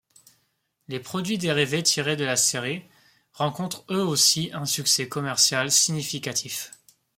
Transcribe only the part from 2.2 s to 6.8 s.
la série rencontrent eux aussi un succès commercial significatif.